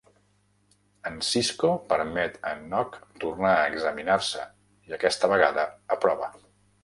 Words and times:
En 1.09 1.19
Sisko 1.25 1.69
permet 1.91 2.39
a 2.39 2.53
en 2.55 2.63
Nog 2.71 2.97
tornar 3.23 3.53
a 3.57 3.69
examinar-se 3.73 4.49
i 4.93 4.97
aquesta 4.99 5.29
vegada 5.35 5.69
aprova. 5.97 6.33